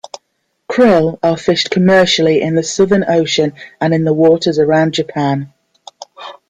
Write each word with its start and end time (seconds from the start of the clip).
Krill 0.67 1.19
are 1.21 1.37
fished 1.37 1.69
commercially 1.69 2.41
in 2.41 2.55
the 2.55 2.63
Southern 2.63 3.05
Ocean 3.07 3.53
and 3.79 3.93
in 3.93 4.03
the 4.03 4.13
waters 4.15 4.57
around 4.57 4.95
Japan. 4.95 5.53